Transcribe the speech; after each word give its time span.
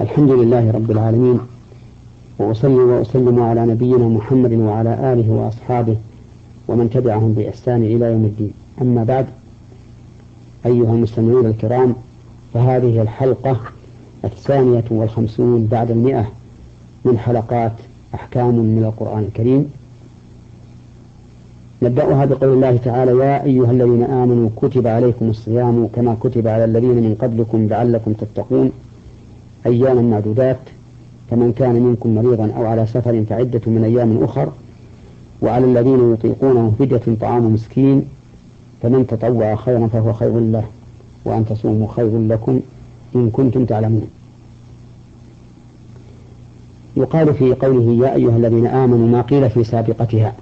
الحمد 0.00 0.30
لله 0.30 0.70
رب 0.70 0.90
العالمين 0.90 1.40
وأصلي 2.38 2.74
وأسلم 2.74 3.42
على 3.42 3.66
نبينا 3.66 4.08
محمد 4.08 4.52
وعلى 4.52 5.12
آله 5.12 5.32
وأصحابه 5.32 5.96
ومن 6.68 6.90
تبعهم 6.90 7.32
بإحسان 7.32 7.82
إلى 7.82 8.04
يوم 8.12 8.24
الدين. 8.24 8.52
أما 8.82 9.04
بعد 9.04 9.26
أيها 10.66 10.92
المستمعون 10.92 11.46
الكرام 11.46 11.94
فهذه 12.54 13.02
الحلقة 13.02 13.60
الثانية 14.24 14.84
والخمسون 14.90 15.66
بعد 15.66 15.90
المئة 15.90 16.26
من 17.04 17.18
حلقات 17.18 17.72
أحكام 18.14 18.54
من 18.54 18.84
القرآن 18.84 19.22
الكريم. 19.24 19.70
نبدأها 21.82 22.24
بقول 22.24 22.52
الله 22.52 22.76
تعالى 22.76 23.12
يا 23.24 23.44
أيها 23.44 23.70
الذين 23.70 24.02
آمنوا 24.02 24.48
كتب 24.56 24.86
عليكم 24.86 25.30
الصيام 25.30 25.88
كما 25.94 26.16
كتب 26.20 26.48
على 26.48 26.64
الذين 26.64 26.96
من 26.96 27.14
قبلكم 27.14 27.68
لعلكم 27.68 28.12
تتقون 28.12 28.72
أياما 29.66 30.02
معدودات 30.02 30.58
فمن 31.30 31.52
كان 31.52 31.82
منكم 31.82 32.14
مريضا 32.14 32.52
أو 32.56 32.66
على 32.66 32.86
سفر 32.86 33.24
فعدة 33.24 33.60
من 33.66 33.84
أيام 33.84 34.24
أخر 34.24 34.52
وعلى 35.42 35.64
الذين 35.64 36.12
يطيقونه 36.12 36.74
فدية 36.78 37.16
طعام 37.20 37.54
مسكين 37.54 38.04
فمن 38.82 39.06
تطوع 39.06 39.54
خيرا 39.54 39.86
فهو 39.86 40.12
خير 40.12 40.40
له 40.40 40.64
وأن 41.24 41.44
تصوموا 41.44 41.88
خير 41.88 42.18
لكم 42.18 42.60
إن 43.16 43.30
كنتم 43.30 43.64
تعلمون. 43.64 44.06
يقال 46.96 47.34
في 47.34 47.54
قوله 47.54 48.06
يا 48.06 48.14
أيها 48.14 48.36
الذين 48.36 48.66
آمنوا 48.66 49.08
ما 49.08 49.22
قيل 49.22 49.50
في 49.50 49.64
سابقتها 49.64 50.34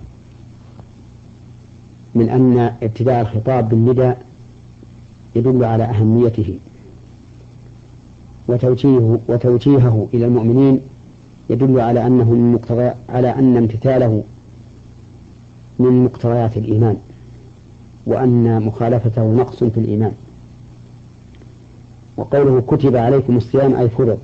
من 2.15 2.29
أن 2.29 2.59
ابتداء 2.83 3.21
الخطاب 3.21 3.69
بالنداء 3.69 4.23
يدل 5.37 5.65
على 5.65 5.85
أهميته. 5.85 6.59
وتوجيهه, 8.49 9.21
وتوجيهه 9.29 10.09
إلى 10.15 10.25
المؤمنين 10.25 10.81
يدل 11.51 11.81
على 11.81 12.07
أنه 12.07 12.33
من 12.33 12.53
مقتضى 12.53 12.91
على 13.09 13.35
أن 13.35 13.57
امتثاله 13.57 14.25
من 15.79 16.05
مقتضيات 16.05 16.57
الإيمان 16.57 16.97
وأن 18.07 18.63
مخالفته 18.63 19.33
نقص 19.33 19.65
في 19.65 19.81
الإيمان. 19.81 20.13
وقوله 22.17 22.61
كتب 22.61 22.97
عليكم 22.97 23.37
الصيام 23.37 23.75
أي 23.75 23.89
فرض 23.89 24.19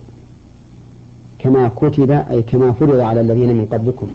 كما 1.38 1.68
كتب 1.68 2.10
أي 2.10 2.42
كما 2.42 2.72
فرض 2.72 3.00
على 3.00 3.20
الذين 3.20 3.56
من 3.56 3.66
قبلكم. 3.66 4.08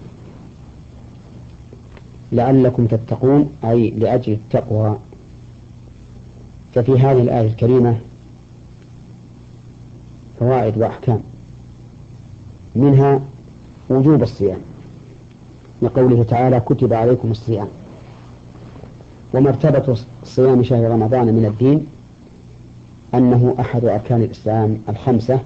لعلكم 2.31 2.85
تتقون 2.85 3.49
أي 3.63 3.89
لأجل 3.89 4.33
التقوى. 4.33 4.97
ففي 6.73 6.91
هذه 6.91 7.21
الآية 7.21 7.47
الكريمة 7.47 7.97
فوائد 10.39 10.77
وأحكام. 10.77 11.21
منها 12.75 13.21
وجوب 13.89 14.23
الصيام. 14.23 14.59
لقوله 15.81 16.23
تعالى 16.23 16.59
كتب 16.59 16.93
عليكم 16.93 17.31
الصيام. 17.31 17.67
ومرتبة 19.33 19.97
صيام 20.23 20.63
شهر 20.63 20.91
رمضان 20.91 21.33
من 21.33 21.45
الدين 21.45 21.87
أنه 23.13 23.55
أحد 23.59 23.85
أركان 23.85 24.21
الإسلام 24.21 24.77
الخمسة 24.89 25.39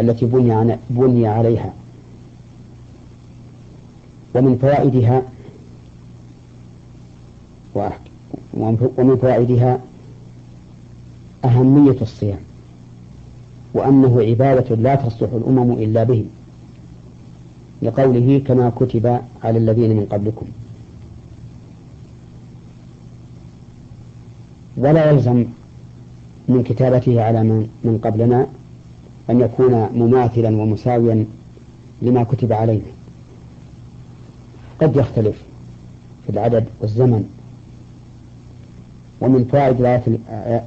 التي 0.00 0.26
بني, 0.26 0.78
بني 0.90 1.26
عليها. 1.26 1.72
ومن 4.34 4.58
فوائدها 4.58 5.22
ومن 8.98 9.18
فوائدها 9.22 9.80
أهمية 11.44 11.96
الصيام. 12.02 12.38
وأنه 13.74 14.22
عبادة 14.22 14.76
لا 14.76 14.94
تصلح 14.94 15.32
الأمم 15.32 15.72
إلا 15.72 16.04
به 16.04 16.24
لقوله 17.82 18.42
كما 18.46 18.72
كتب 18.76 19.20
على 19.44 19.58
الذين 19.58 19.96
من 19.96 20.06
قبلكم. 20.10 20.46
ولا 24.76 25.10
يلزم 25.10 25.44
من 26.48 26.62
كتابته 26.62 27.22
على 27.22 27.42
من 27.84 27.98
قبلنا 28.04 28.46
أن 29.30 29.40
يكون 29.40 29.88
مماثلا 29.94 30.56
ومساويا 30.62 31.24
لما 32.02 32.22
كتب 32.24 32.52
علينا 32.52 32.90
قد 34.80 34.96
يختلف 34.96 35.42
في 36.26 36.32
العدد 36.32 36.64
والزمن. 36.80 37.24
ومن 39.20 39.44
فوائد 39.44 39.80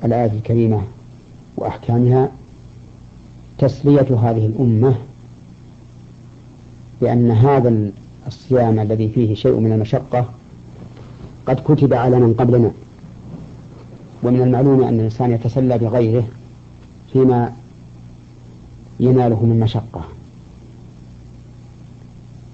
الآية 0.05 0.31
الكريمة 0.31 0.81
وأحكامها 1.57 2.31
تسلية 3.61 4.17
هذه 4.29 4.45
الأمة 4.45 4.95
بأن 7.01 7.31
هذا 7.31 7.91
الصيام 8.27 8.79
الذي 8.79 9.09
فيه 9.09 9.35
شيء 9.35 9.59
من 9.59 9.71
المشقة 9.71 10.29
قد 11.45 11.59
كتب 11.59 11.93
على 11.93 12.19
من 12.19 12.33
قبلنا. 12.33 12.71
ومن 14.23 14.41
المعلوم 14.41 14.83
أن 14.83 14.99
الإنسان 14.99 15.31
يتسلى 15.31 15.77
بغيره 15.77 16.27
فيما 17.13 17.53
يناله 18.99 19.45
من 19.45 19.59
مشقة. 19.59 20.03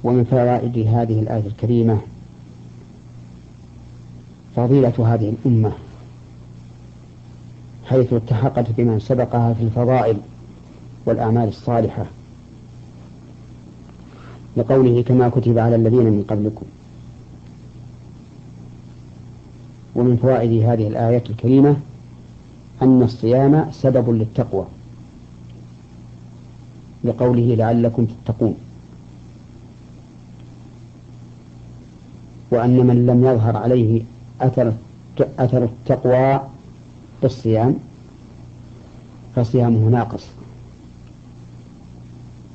ومن 0.04 0.24
فوائد 0.24 0.78
هذه 0.88 1.20
الآية 1.20 1.48
الكريمة 1.48 1.98
فضيلة 4.56 5.14
هذه 5.14 5.30
الأمة 5.30 5.72
حيث 7.86 8.14
التحقت 8.14 8.66
بمن 8.78 9.00
سبقها 9.00 9.54
في 9.54 9.64
الفضائل. 9.64 10.18
والأعمال 11.08 11.48
الصالحة. 11.48 12.06
لقوله 14.58 15.02
كما 15.02 15.30
كتب 15.30 15.58
على 15.58 15.76
الذين 15.76 16.04
من 16.04 16.26
قبلكم. 16.28 16.66
ومن 19.96 20.18
فوائد 20.18 20.64
هذه 20.64 20.88
الآية 20.88 21.24
الكريمة 21.30 21.76
أن 22.82 23.02
الصيام 23.02 23.72
سبب 23.72 24.10
للتقوى. 24.10 24.66
لقوله 27.04 27.56
لعلكم 27.56 28.06
تتقون. 28.06 28.56
وأن 32.52 32.88
من 32.88 33.06
لم 33.06 33.26
يظهر 33.26 33.58
عليه 33.58 34.02
أثر 34.42 34.74
أثر 35.40 35.64
التقوى 35.64 36.42
بالصيام 37.22 37.76
فصيامه 39.36 39.90
ناقص. 39.90 40.28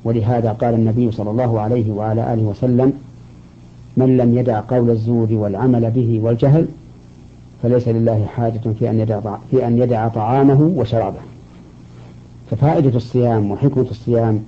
ولهذا 0.03 0.51
قال 0.51 0.73
النبي 0.73 1.11
صلى 1.11 1.29
الله 1.29 1.61
عليه 1.61 1.91
وعلى 1.91 2.33
آله 2.33 2.43
وسلم 2.43 2.93
من 3.97 4.17
لم 4.17 4.37
يدع 4.37 4.59
قول 4.59 4.89
الزور 4.89 5.27
والعمل 5.31 5.91
به 5.91 6.19
والجهل 6.23 6.67
فليس 7.63 7.87
لله 7.87 8.25
حاجة 8.25 8.61
في 8.79 8.89
أن 8.89 8.99
يدع 8.99 9.37
في 9.51 9.67
أن 9.67 9.77
يدع 9.77 10.07
طعامه 10.07 10.61
وشرابه. 10.61 11.19
ففائدة 12.51 12.97
الصيام 12.97 13.51
وحكمة 13.51 13.87
الصيام 13.91 14.43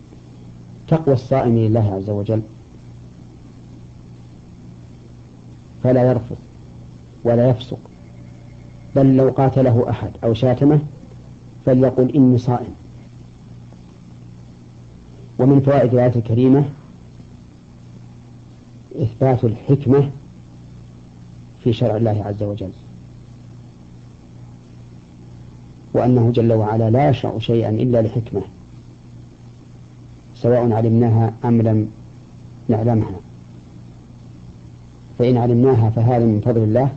تقوى 0.88 1.16
الصائم 1.16 1.58
لله 1.58 1.94
عز 1.94 2.10
وجل. 2.10 2.42
فلا 5.84 6.04
يرفض 6.10 6.38
ولا 7.24 7.50
يفسق. 7.50 7.80
بل 8.96 9.18
لو 9.18 9.30
قاتله 9.30 9.86
أحد 9.90 10.12
أو 10.24 10.34
شاتمه 10.34 10.80
فليقل 11.66 12.16
إني 12.16 12.38
صائم. 12.38 12.76
ومن 15.40 15.60
فوائد 15.60 15.94
الآية 15.94 16.16
الكريمة 16.16 16.66
إثبات 19.02 19.44
الحكمة 19.44 20.10
في 21.64 21.74
شرع 21.74 21.96
الله 21.96 22.24
عز 22.26 22.44
وجل. 22.44 22.72
وأنه 25.94 26.32
جل 26.32 26.54
وعلا 26.54 26.90
لا 26.90 27.10
يشرع 27.10 27.40
شيئا 27.40 27.70
إلا 27.70 28.02
لحكمة 28.02 28.42
سواء 30.36 30.72
علمناها 30.72 31.34
أم 31.46 31.62
لم 31.62 31.90
نعلمها. 32.70 33.20
فإن 35.20 35.38
علمناها 35.38 35.90
فهذا 35.90 36.26
من 36.26 36.42
فضل 36.42 36.64
الله 36.64 36.90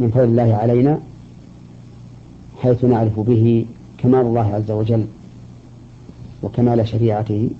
من 0.00 0.10
فضل 0.10 0.24
الله 0.24 0.54
علينا 0.54 1.00
حيث 2.62 2.84
نعرف 2.84 3.20
به 3.20 3.66
كمال 3.98 4.20
الله 4.20 4.54
عز 4.54 4.70
وجل. 4.70 5.06
وكمال 6.44 6.88
شريعته 6.88 7.50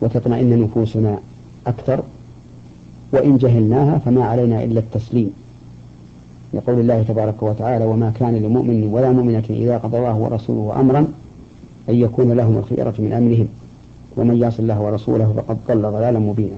وتطمئن 0.00 0.62
نفوسنا 0.62 1.18
أكثر 1.66 2.02
وإن 3.12 3.38
جهلناها 3.38 3.98
فما 3.98 4.24
علينا 4.24 4.64
إلا 4.64 4.80
التسليم. 4.80 5.30
لقول 6.54 6.80
الله 6.80 7.02
تبارك 7.02 7.42
وتعالى 7.42 7.84
وما 7.84 8.12
كان 8.20 8.36
لمؤمن 8.36 8.88
ولا 8.92 9.12
مؤمنة 9.12 9.44
إذا 9.50 9.78
قضى 9.78 9.98
الله 9.98 10.16
ورسوله 10.16 10.80
أمرا 10.80 11.06
أن 11.88 11.94
يكون 11.94 12.32
لهم 12.32 12.58
الخيرة 12.58 12.94
من 12.98 13.12
أمرهم 13.12 13.48
ومن 14.16 14.36
يعص 14.36 14.58
الله 14.58 14.80
ورسوله 14.80 15.32
فقد 15.36 15.58
ضل 15.68 15.82
ضلالا 15.82 16.18
مبينا. 16.18 16.56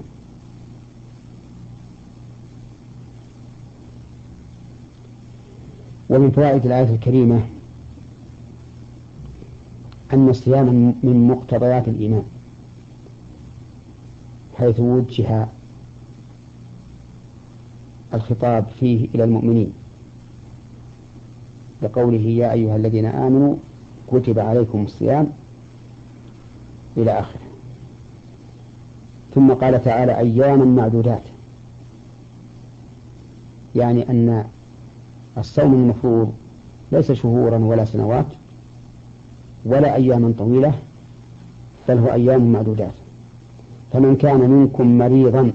ومن 6.09 6.31
فوائد 6.31 6.65
الآية 6.65 6.93
الكريمة 6.95 7.54
أن 10.15 10.29
الصيام 10.29 10.95
من 11.03 11.27
مقتضيات 11.27 11.87
الإيمان 11.87 12.23
حيث 14.57 14.79
وجه 14.79 15.47
الخطاب 18.13 18.65
فيه 18.79 19.07
إلى 19.15 19.23
المؤمنين 19.23 19.73
لقوله 21.81 22.19
يا 22.19 22.51
أيها 22.51 22.75
الذين 22.75 23.05
آمنوا 23.05 23.55
كتب 24.07 24.39
عليكم 24.39 24.83
الصيام 24.83 25.31
إلى 26.97 27.19
آخره. 27.19 27.39
ثم 29.35 29.53
قال 29.53 29.83
تعالى 29.83 30.17
أياما 30.17 30.65
معدودات. 30.65 31.21
يعني 33.75 34.09
أن 34.09 34.45
الصوم 35.37 35.73
المفروض 35.73 36.33
ليس 36.91 37.11
شهورا 37.11 37.57
ولا 37.57 37.85
سنوات 37.85 38.25
ولا 39.65 39.95
أياما 39.95 40.33
طويلة 40.37 40.73
بل 41.89 41.97
هو 41.97 42.13
أيام 42.13 42.51
معدودات. 42.51 42.93
فمن 43.93 44.15
كان 44.15 44.49
منكم 44.49 44.97
مريضا 44.97 45.51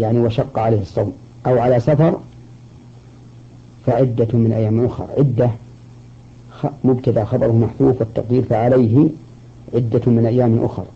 يعني 0.00 0.20
وشق 0.20 0.58
عليه 0.58 0.80
الصوم 0.82 1.12
أو 1.46 1.58
على 1.58 1.80
سفر 1.80 2.20
فعدة 3.86 4.38
من 4.38 4.52
أيام 4.52 4.84
أخرى. 4.84 5.06
عدة 5.18 5.50
مبتدأ 6.84 7.24
خبره 7.24 7.52
محذوف 7.52 8.00
والتقدير 8.00 8.42
فعليه 8.42 9.08
عدة 9.74 10.00
من 10.06 10.26
أيام 10.26 10.64
أخرى. 10.64 10.86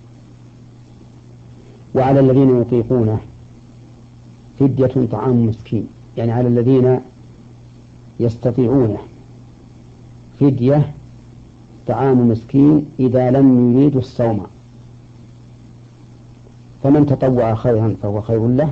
وعلى 1.95 2.21
الذين 2.21 2.61
يطيقونه 2.61 3.19
فدية 4.61 5.07
طعام 5.13 5.47
مسكين. 5.47 5.87
يعني 6.17 6.33
على 6.33 6.49
الذين 6.49 7.01
يستطيعونه. 8.21 8.99
فدية 10.41 10.93
طعام 11.87 12.29
مسكين 12.29 12.87
إذا 13.01 13.31
لم 13.31 13.79
يريدوا 13.79 14.01
الصوم. 14.01 14.47
فمن 16.83 17.07
تطوع 17.07 17.55
خيرا 17.55 17.97
فهو 18.03 18.21
خير 18.21 18.49
له. 18.49 18.71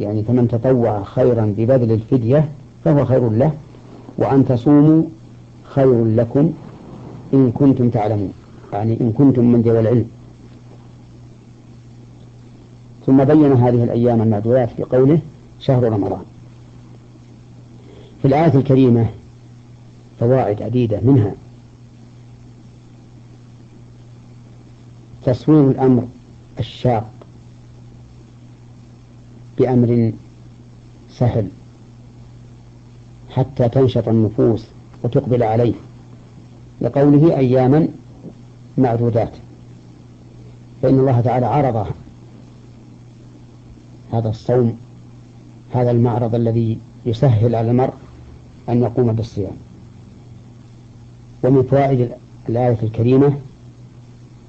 يعني 0.00 0.22
فمن 0.22 0.48
تطوع 0.48 1.02
خيرا 1.02 1.54
ببذل 1.58 1.92
الفدية 1.92 2.48
فهو 2.84 3.04
خير 3.04 3.30
له. 3.30 3.52
وأن 4.18 4.44
تصوموا 4.44 5.02
خير 5.64 6.04
لكم 6.04 6.52
إن 7.34 7.52
كنتم 7.52 7.90
تعلمون. 7.90 8.32
يعني 8.72 9.00
إن 9.00 9.12
كنتم 9.12 9.52
من 9.52 9.62
ذوي 9.62 9.80
العلم. 9.80 10.04
ثم 13.06 13.24
بين 13.24 13.52
هذه 13.52 13.84
الأيام 13.84 14.22
المعدودات 14.22 14.70
في 14.70 14.82
قوله 14.82 15.18
شهر 15.60 15.84
رمضان. 15.84 16.22
في 18.22 18.28
الآية 18.28 18.54
الكريمة 18.54 19.06
فوائد 20.20 20.62
عديدة 20.62 21.00
منها. 21.00 21.32
تصوير 25.24 25.70
الأمر 25.70 26.06
الشاق 26.58 27.10
بأمر 29.58 30.12
سهل 31.10 31.48
حتى 33.30 33.68
تنشط 33.68 34.08
النفوس 34.08 34.66
وتقبل 35.02 35.42
عليه 35.42 35.74
لقوله 36.80 37.36
أياما 37.36 37.88
معدودات. 38.78 39.32
فإن 40.82 40.98
الله 40.98 41.20
تعالى 41.20 41.46
عرض 41.46 41.86
هذا 44.12 44.28
الصوم 44.28 44.78
هذا 45.74 45.90
المعرض 45.90 46.34
الذي 46.34 46.78
يسهل 47.06 47.54
على 47.54 47.70
المرء 47.70 47.94
أن 48.68 48.82
يقوم 48.82 49.12
بالصيام. 49.12 49.56
ومن 51.46 51.62
فوائد 51.62 52.10
الآية 52.48 52.76
الكريمة 52.82 53.38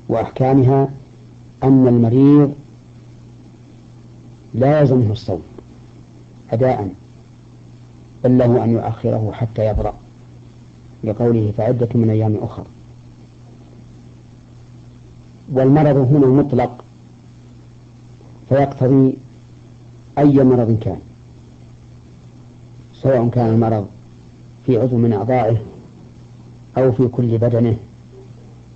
وأحكامها 0.10 0.90
أن 1.64 1.88
المريض 1.88 2.54
لا 4.54 4.80
يلزمه 4.80 5.12
الصوم 5.12 5.42
أداء 6.52 6.94
بل 8.24 8.38
له 8.38 8.64
أن 8.64 8.74
يؤخره 8.74 9.32
حتى 9.34 9.66
يبرأ 9.70 9.94
لقوله 11.04 11.54
فعدة 11.58 11.90
من 11.96 12.10
أيام 12.10 12.38
أخر. 12.42 12.64
والمرض 15.52 15.98
هنا 15.98 16.28
مطلق 16.28 16.84
فيقتضي 18.50 19.18
أي 20.18 20.44
مرض 20.44 20.80
كان 20.82 21.00
سواء 23.02 23.30
كان 23.30 23.50
المرض 23.50 23.88
في 24.66 24.78
عضو 24.78 24.98
من 24.98 25.14
أعضائه 25.14 25.58
أو 26.78 26.92
في 26.92 27.08
كل 27.08 27.38
بدنه 27.38 27.78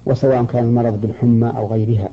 وسواء 0.06 0.44
كان 0.44 0.63
المرض 0.63 1.01
بالحمى 1.01 1.53
أو 1.57 1.68
غيرها. 1.68 2.09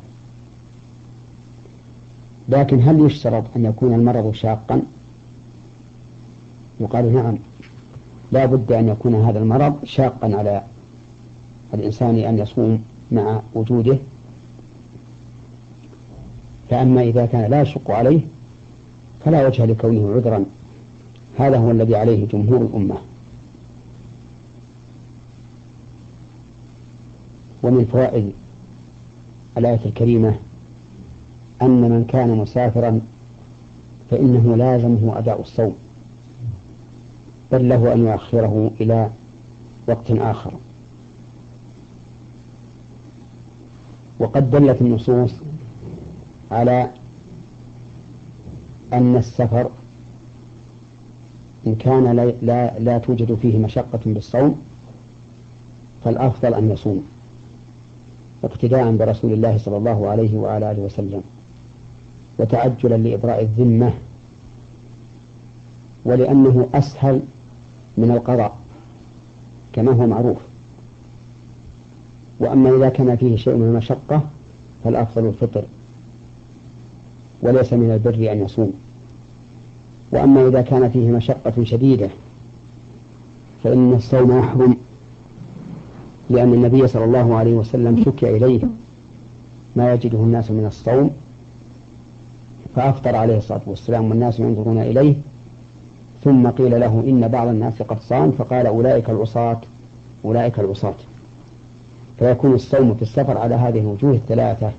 لكن 2.49 2.81
هل 2.81 3.07
يشترط 3.07 3.45
أن 3.57 3.65
يكون 3.65 3.95
المرض 3.95 4.35
شاقا؟ 4.35 4.83
يقال 6.81 7.15
نعم. 7.15 7.39
لا 8.33 8.47
بد 8.47 8.73
أن 8.73 8.89
يكون 8.89 9.15
هذا 9.15 9.39
المرض 9.39 9.85
شاقا 9.85 10.37
على 10.37 10.63
الإنسان 11.75 12.19
أن 12.19 12.39
يصوم 12.39 12.83
مع 13.13 13.41
وجوده 13.55 13.99
فأما 16.71 17.03
إذا 17.03 17.27
كان 17.27 17.51
لا 17.51 17.63
يشق 17.63 17.91
عليه 17.91 18.21
فلا 19.25 19.47
وجه 19.47 19.65
لكونه 19.65 20.15
عذرا. 20.15 20.45
هذا 21.39 21.57
هو 21.57 21.71
الذي 21.71 21.97
عليه 21.97 22.27
جمهور 22.29 22.63
الأمة. 22.63 23.08
ومن 27.69 27.85
فوائد 27.85 28.33
الآية 29.59 29.81
الكريمة 29.87 30.35
أن 31.63 31.81
من 31.81 32.05
كان 32.05 32.29
مسافرا 32.37 33.01
فإنه 34.11 34.57
لازمه 34.57 35.19
أداء 35.19 35.41
الصوم 35.41 35.75
بل 37.53 37.69
له 37.69 37.93
أن 37.93 38.07
يؤخره 38.07 38.71
إلى 38.81 39.11
وقت 39.89 40.11
آخر. 40.11 40.53
وقد 44.19 44.51
دلت 44.51 44.83
النصوص 44.83 45.31
على 46.51 46.91
أن 48.93 49.17
السفر 49.17 49.71
إن 51.67 51.75
كان 51.75 52.17
لا, 52.17 52.33
لا, 52.43 52.79
لا 52.79 52.99
توجد 52.99 53.35
فيه 53.35 53.59
مشقة 53.59 54.01
بالصوم 54.07 54.63
فالأفضل 56.05 56.55
أن 56.55 56.71
يصوم. 56.71 57.18
اقتداء 58.45 58.97
برسول 58.97 59.33
الله 59.33 59.59
صلى 59.59 59.77
الله 59.77 60.09
عليه 60.09 60.39
وعلى 60.39 60.71
آله 60.71 60.81
وسلم 60.83 61.23
وتعجلا 62.39 62.97
لإبراء 62.97 63.43
الذمة 63.43 63.93
ولأنه 66.05 66.69
أسهل 66.75 67.21
من 67.99 68.11
القضاء 68.11 68.57
كما 69.73 69.93
هو 69.93 70.07
معروف. 70.07 70.37
وأما 72.41 72.77
إذا 72.77 72.89
كان 72.89 73.17
فيه 73.17 73.37
شيء 73.37 73.55
من 73.55 73.63
المشقة 73.67 74.23
فالأفضل 74.85 75.27
الفطر 75.27 75.65
وليس 77.43 77.73
من 77.73 77.91
البر 77.91 78.33
أن 78.33 78.39
يصوم. 78.45 78.73
وأما 80.13 80.49
إذا 80.49 80.63
كان 80.63 80.91
فيه 80.91 81.11
مشقة 81.11 81.65
شديدة 81.65 82.11
فإن 83.65 83.93
الصوم 83.93 84.39
يحرم 84.39 84.77
لأن 86.31 86.55
النبي 86.55 86.89
صلى 86.89 87.05
الله 87.05 87.35
عليه 87.35 87.55
وسلم 87.55 88.05
شكي 88.05 88.37
إليه. 88.37 88.61
ما 89.77 89.93
يجده 89.93 90.19
الناس 90.19 90.51
من 90.51 90.67
الصوم 90.67 91.11
فأفطر 92.77 93.17
عليه 93.17 93.39
الصلاة 93.39 93.61
والسلام 93.67 94.11
والناس 94.11 94.41
ينظرون 94.41 94.79
إليه. 94.79 95.15
ثم 96.25 96.49
قيل 96.49 96.81
له 96.81 97.05
إن 97.07 97.29
بعض 97.29 97.49
الناس 97.49 97.83
قد 97.83 98.01
صام 98.01 98.31
فقال 98.31 98.67
أولئك 98.67 99.11
العصاة 99.11 99.61
أولئك 100.25 100.61
العصاة. 100.61 100.95
فيكون 102.19 102.55
الصوم 102.55 102.95
في 102.95 103.03
السفر 103.03 103.39
على 103.39 103.55
هذه 103.55 103.79
الوجوه 103.79 104.13
الثلاثة. 104.13 104.73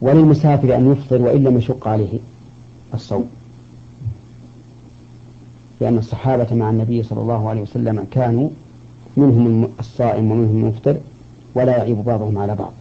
وللمسافر 0.00 0.76
أن 0.76 0.92
يفطر 0.92 1.22
وإن 1.22 1.44
لم 1.44 1.58
يشق 1.58 1.88
عليه 1.88 2.18
الصوم. 2.94 3.28
لأن 5.80 5.98
الصحابة 5.98 6.54
مع 6.54 6.70
النبي 6.70 7.02
صلى 7.02 7.20
الله 7.20 7.48
عليه 7.48 7.62
وسلم 7.62 8.06
كانوا 8.10 8.50
منهم 9.18 9.68
الصائم 9.80 10.30
ومنهم 10.32 10.56
المفطر 10.56 10.96
ولا 11.54 11.76
يعيب 11.76 12.04
بعضهم 12.04 12.38
على 12.38 12.54
بعض. 12.54 12.72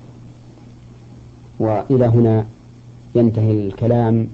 وإلى 1.59 2.05
هنا 2.05 2.45
ينتهي 3.15 3.51
الكلام 3.51 4.27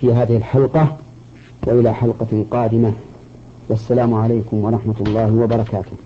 في 0.00 0.12
هذه 0.12 0.36
الحلقة 0.36 0.96
وإلى 1.66 1.94
حلقة 1.94 2.44
قادمة. 2.50 2.92
والسلام 3.68 4.14
عليكم 4.14 4.56
ورحمة 4.64 4.94
الله 5.00 5.34
وبركاته. 5.42 5.96